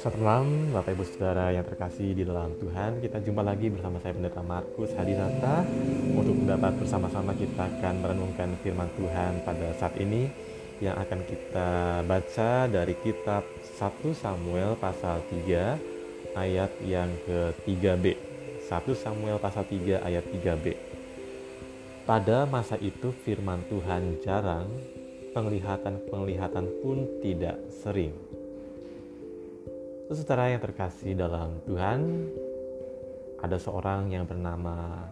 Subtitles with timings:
[0.00, 3.04] Selamat malam Bapak Ibu Saudara yang terkasih di dalam Tuhan.
[3.04, 5.68] Kita jumpa lagi bersama saya Pendeta Markus Hadinata.
[6.16, 10.32] Untuk dapat bersama-sama kita akan merenungkan firman Tuhan pada saat ini
[10.80, 11.68] Yang akan kita
[12.08, 13.44] baca dari kitab
[13.76, 18.16] 1 Samuel pasal 3 ayat yang ke-3b
[18.64, 20.99] 1 Samuel pasal 3 ayat 3b
[22.04, 24.68] Pada masa itu firman Tuhan jarang
[25.30, 28.12] Penglihatan-penglihatan pun tidak sering
[30.10, 32.26] Saudara yang terkasih dalam Tuhan,
[33.38, 35.06] ada seorang yang bernama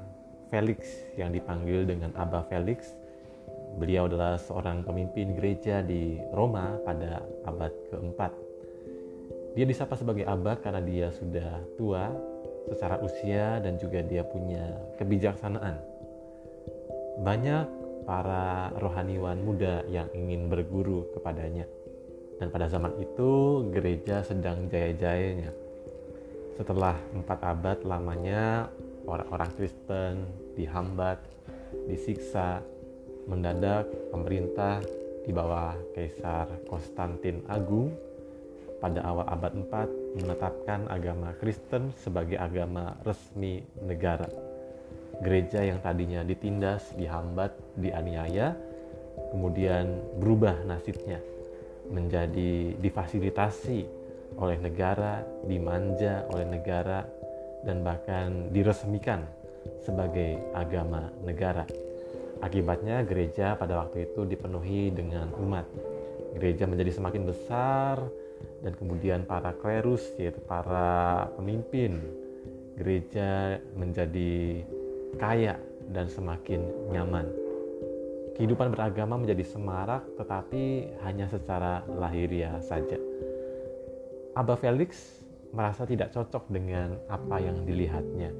[0.50, 2.98] Felix yang dipanggil dengan Abah Felix.
[3.78, 8.34] Beliau adalah seorang pemimpin gereja di Roma pada abad keempat.
[9.54, 12.10] Dia disapa sebagai Abah karena dia sudah tua
[12.66, 14.66] secara usia dan juga dia punya
[14.98, 15.78] kebijaksanaan.
[17.18, 17.66] Banyak
[18.08, 21.68] para rohaniwan muda yang ingin berguru kepadanya
[22.38, 25.50] dan pada zaman itu gereja sedang jaya-jayanya.
[26.54, 28.70] Setelah empat abad lamanya
[29.06, 31.18] orang-orang Kristen dihambat,
[31.90, 32.62] disiksa,
[33.28, 34.80] mendadak pemerintah
[35.26, 37.92] di bawah Kaisar Konstantin Agung
[38.78, 44.26] pada awal abad 4 menetapkan agama Kristen sebagai agama resmi negara.
[45.18, 48.54] Gereja yang tadinya ditindas, dihambat, dianiaya,
[49.34, 51.18] kemudian berubah nasibnya
[51.88, 53.80] menjadi difasilitasi
[54.38, 57.02] oleh negara, dimanja oleh negara,
[57.66, 59.26] dan bahkan diresmikan
[59.82, 61.66] sebagai agama negara.
[62.38, 65.66] Akibatnya gereja pada waktu itu dipenuhi dengan umat.
[66.38, 67.98] Gereja menjadi semakin besar
[68.62, 71.98] dan kemudian para klerus yaitu para pemimpin
[72.78, 74.62] gereja menjadi
[75.16, 75.56] kaya
[75.88, 76.60] dan semakin
[76.92, 77.48] nyaman
[78.38, 82.94] kehidupan beragama menjadi semarak tetapi hanya secara lahiriah saja.
[84.38, 85.18] Abah Felix
[85.50, 88.30] merasa tidak cocok dengan apa yang dilihatnya.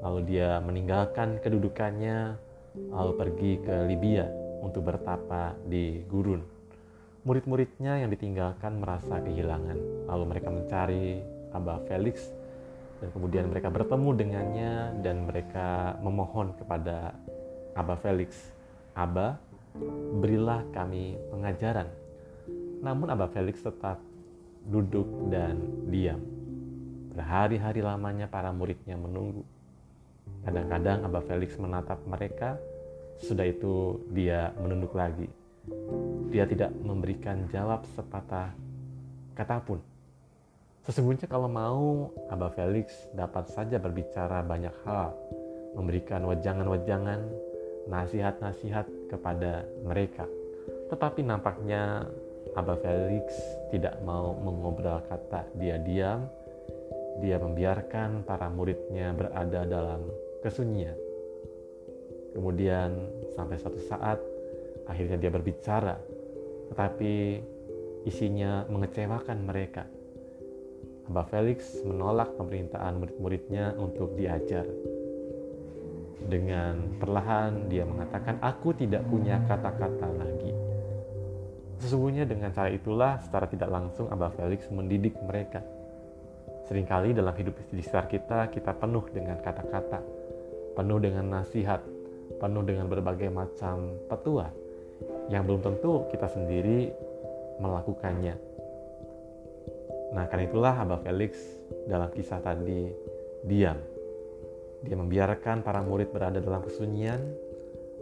[0.00, 2.40] Lalu dia meninggalkan kedudukannya
[2.88, 4.24] lalu pergi ke Libya
[4.64, 6.40] untuk bertapa di gurun.
[7.28, 10.08] Murid-muridnya yang ditinggalkan merasa kehilangan.
[10.08, 11.20] Lalu mereka mencari
[11.52, 12.32] Abah Felix
[13.04, 14.72] dan kemudian mereka bertemu dengannya
[15.04, 17.12] dan mereka memohon kepada
[17.76, 18.48] Abah Felix
[18.96, 19.36] Aba,
[20.24, 21.84] berilah kami pengajaran.
[22.80, 24.00] Namun Abah Felix tetap
[24.64, 25.60] duduk dan
[25.92, 26.16] diam.
[27.12, 29.44] Berhari-hari lamanya para muridnya menunggu.
[30.48, 32.56] Kadang-kadang Abah Felix menatap mereka,
[33.20, 35.28] sudah itu dia menunduk lagi.
[36.32, 38.48] Dia tidak memberikan jawab sepatah
[39.36, 39.84] kata pun.
[40.84, 45.16] Sesungguhnya kalau mau, Abah Felix dapat saja berbicara banyak hal,
[45.72, 47.24] memberikan wejangan-wejangan,
[47.88, 50.28] nasihat-nasihat kepada mereka.
[50.92, 52.04] Tetapi nampaknya
[52.52, 53.32] Abah Felix
[53.72, 56.28] tidak mau mengobrol kata dia diam.
[57.24, 60.04] Dia membiarkan para muridnya berada dalam
[60.44, 60.98] kesunyian.
[62.36, 62.90] Kemudian
[63.32, 64.20] sampai suatu saat
[64.84, 65.96] akhirnya dia berbicara,
[66.68, 67.40] tetapi
[68.04, 69.93] isinya mengecewakan mereka.
[71.04, 74.64] Abah Felix menolak pemerintahan murid-muridnya untuk diajar
[76.24, 80.52] dengan perlahan dia mengatakan, "Aku tidak punya kata-kata lagi."
[81.84, 85.60] Sesungguhnya dengan cara itulah secara tidak langsung Abah Felix mendidik mereka.
[86.64, 90.00] Seringkali dalam hidup di sekitar kita, kita penuh dengan kata-kata,
[90.72, 91.84] penuh dengan nasihat,
[92.40, 94.48] penuh dengan berbagai macam petua
[95.28, 96.88] yang belum tentu kita sendiri
[97.60, 98.53] melakukannya.
[100.14, 101.34] Nah, karena itulah Abah Felix
[101.90, 102.86] dalam kisah tadi
[103.44, 103.76] diam
[104.84, 107.20] dia membiarkan para murid berada dalam kesunyian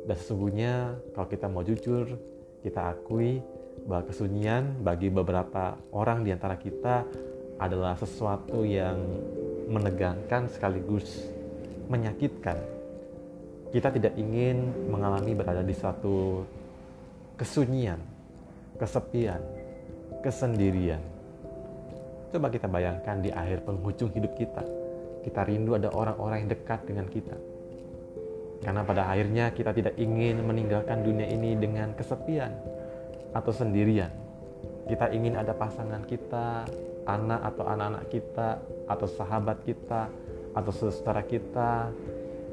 [0.02, 2.18] dan sesungguhnya kalau kita mau jujur,
[2.66, 3.38] kita akui
[3.86, 7.06] bahwa kesunyian bagi beberapa orang di antara kita
[7.62, 8.98] adalah sesuatu yang
[9.70, 11.22] menegangkan sekaligus
[11.86, 12.58] menyakitkan.
[13.70, 16.42] Kita tidak ingin mengalami berada di suatu
[17.38, 18.02] kesunyian,
[18.76, 19.40] kesepian,
[20.20, 21.11] kesendirian.
[22.32, 24.64] Coba kita bayangkan di akhir penghujung hidup kita
[25.22, 27.38] kita rindu ada orang-orang yang dekat dengan kita.
[28.62, 32.50] Karena pada akhirnya kita tidak ingin meninggalkan dunia ini dengan kesepian
[33.34, 34.10] atau sendirian.
[34.86, 36.66] Kita ingin ada pasangan kita,
[37.06, 38.48] anak atau anak-anak kita,
[38.86, 40.10] atau sahabat kita,
[40.54, 41.90] atau saudara kita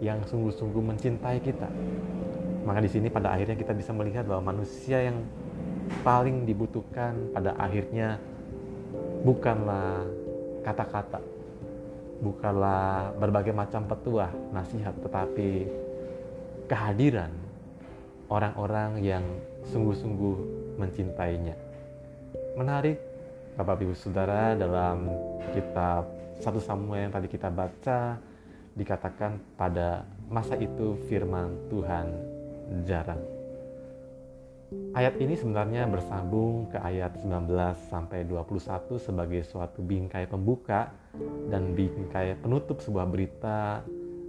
[0.01, 1.69] yang sungguh-sungguh mencintai kita.
[2.65, 5.25] Maka di sini pada akhirnya kita bisa melihat bahwa manusia yang
[6.05, 8.21] paling dibutuhkan pada akhirnya
[9.23, 10.05] bukanlah
[10.63, 11.21] kata-kata,
[12.19, 15.67] bukanlah berbagai macam petuah, nasihat, tetapi
[16.69, 17.31] kehadiran
[18.29, 19.25] orang-orang yang
[19.73, 20.37] sungguh-sungguh
[20.77, 21.57] mencintainya.
[22.55, 23.01] Menarik
[23.57, 25.09] Bapak Ibu Saudara dalam
[25.51, 26.07] kitab
[26.39, 28.15] 1 Samuel yang tadi kita baca
[28.77, 32.07] dikatakan pada masa itu firman Tuhan
[32.87, 33.38] jarang.
[34.69, 37.49] Ayat ini sebenarnya bersambung ke ayat 19
[37.89, 40.93] sampai 21 sebagai suatu bingkai pembuka
[41.49, 43.81] dan bingkai penutup sebuah berita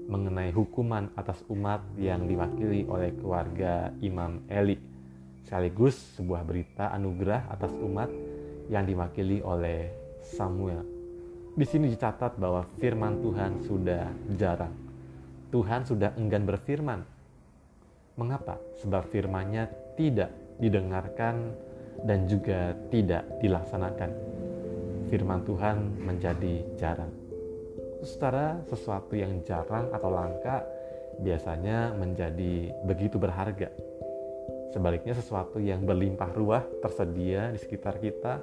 [0.09, 4.91] mengenai hukuman atas umat yang diwakili oleh keluarga Imam Eli
[5.51, 8.07] sekaligus sebuah berita anugerah atas umat
[8.71, 9.91] yang diwakili oleh
[10.23, 10.87] Samuel.
[11.59, 14.07] Di sini dicatat bahwa firman Tuhan sudah
[14.39, 14.71] jarang.
[15.51, 17.03] Tuhan sudah enggan berfirman.
[18.15, 18.63] Mengapa?
[18.79, 19.67] Sebab firman-Nya
[19.97, 21.55] tidak didengarkan
[22.05, 24.11] dan juga tidak dilaksanakan.
[25.11, 27.13] Firman Tuhan menjadi jarang.
[28.01, 30.65] Saudara, sesuatu yang jarang atau langka
[31.21, 33.69] biasanya menjadi begitu berharga.
[34.71, 38.41] Sebaliknya sesuatu yang berlimpah ruah tersedia di sekitar kita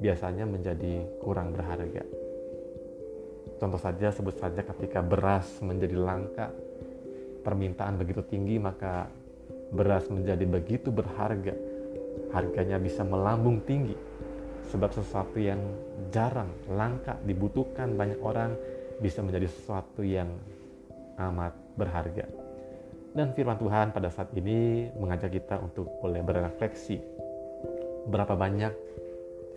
[0.00, 2.02] biasanya menjadi kurang berharga.
[3.60, 6.48] Contoh saja sebut saja ketika beras menjadi langka,
[7.44, 9.19] permintaan begitu tinggi maka
[9.70, 11.54] beras menjadi begitu berharga.
[12.30, 13.94] Harganya bisa melambung tinggi
[14.70, 15.58] sebab sesuatu yang
[16.14, 18.54] jarang, langka, dibutuhkan banyak orang
[19.02, 20.30] bisa menjadi sesuatu yang
[21.18, 22.26] amat berharga.
[23.10, 27.02] Dan firman Tuhan pada saat ini mengajak kita untuk boleh berefleksi
[28.06, 28.70] berapa banyak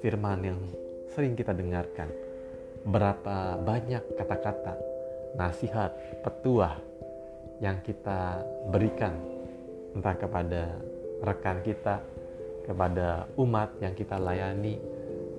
[0.01, 0.59] firman yang
[1.13, 2.09] sering kita dengarkan
[2.83, 4.75] berapa banyak kata-kata,
[5.39, 6.75] nasihat, petuah
[7.63, 9.16] yang kita berikan
[9.94, 10.78] entah kepada
[11.24, 12.01] rekan kita,
[12.66, 14.81] kepada umat yang kita layani,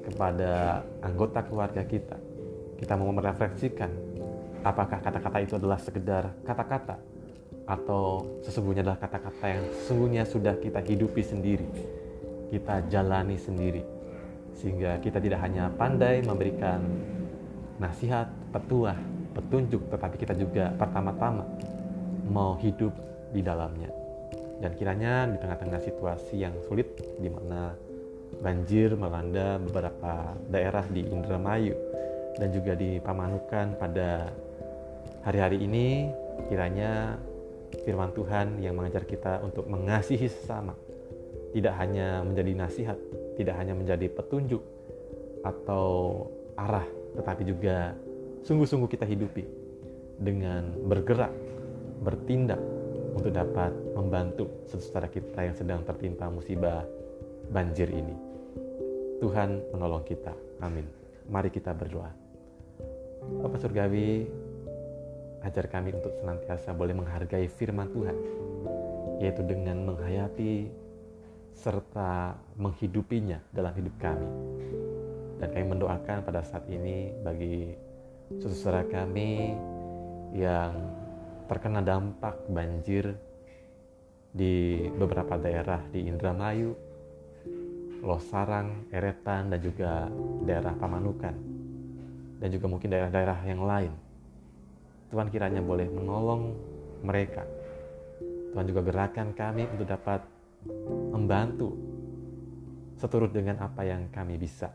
[0.04, 2.16] kepada anggota keluarga kita.
[2.78, 3.90] Kita mau merefleksikan
[4.64, 6.96] apakah kata-kata itu adalah sekedar kata-kata
[7.64, 11.68] atau sesungguhnya adalah kata-kata yang sesungguhnya sudah kita hidupi sendiri,
[12.52, 13.80] kita jalani sendiri,
[14.52, 16.84] sehingga kita tidak hanya pandai memberikan
[17.80, 18.96] nasihat, petuah,
[19.32, 21.48] petunjuk, tetapi kita juga pertama-tama
[22.28, 22.92] mau hidup
[23.32, 24.03] di dalamnya.
[24.62, 27.74] Dan kiranya di tengah-tengah situasi yang sulit di mana
[28.38, 31.74] banjir melanda beberapa daerah di Indramayu
[32.34, 34.30] dan juga di Pamanukan pada
[35.22, 36.10] hari-hari ini
[36.50, 37.16] kiranya
[37.86, 40.74] firman Tuhan yang mengajar kita untuk mengasihi sesama
[41.54, 42.98] tidak hanya menjadi nasihat,
[43.38, 44.62] tidak hanya menjadi petunjuk
[45.46, 46.26] atau
[46.58, 47.94] arah tetapi juga
[48.42, 49.46] sungguh-sungguh kita hidupi
[50.18, 51.30] dengan bergerak,
[52.02, 52.58] bertindak
[53.14, 56.82] untuk dapat membantu saudara kita yang sedang tertimpa musibah
[57.48, 58.12] banjir ini.
[59.22, 60.34] Tuhan menolong kita.
[60.60, 60.84] Amin.
[61.30, 62.10] Mari kita berdoa.
[63.40, 64.28] Bapak Surgawi,
[65.40, 68.16] ajar kami untuk senantiasa boleh menghargai firman Tuhan,
[69.24, 70.68] yaitu dengan menghayati
[71.54, 74.28] serta menghidupinya dalam hidup kami.
[75.40, 77.72] Dan kami mendoakan pada saat ini bagi
[78.42, 79.56] saudara kami
[80.34, 80.74] yang
[81.44, 83.14] terkena dampak banjir
[84.34, 86.74] di beberapa daerah di Indramayu,
[88.02, 90.10] Losarang, Eretan, dan juga
[90.42, 91.34] daerah Pamanukan,
[92.42, 93.92] dan juga mungkin daerah-daerah yang lain.
[95.14, 96.42] Tuhan kiranya boleh menolong
[97.06, 97.46] mereka.
[98.50, 100.20] Tuhan juga gerakan kami untuk dapat
[101.14, 101.76] membantu
[102.98, 104.72] seturut dengan apa yang kami bisa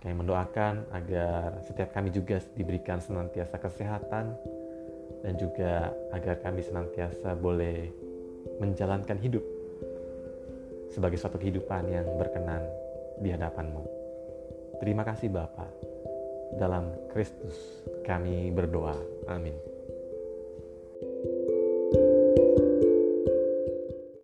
[0.00, 4.32] kami mendoakan agar setiap kami juga diberikan senantiasa kesehatan
[5.20, 7.88] dan juga agar kami senantiasa boleh
[8.60, 9.44] menjalankan hidup
[10.90, 12.64] sebagai suatu kehidupan yang berkenan
[13.20, 13.84] di hadapanmu.
[14.80, 15.68] Terima kasih Bapa.
[16.56, 18.96] Dalam Kristus kami berdoa.
[19.30, 19.69] Amin.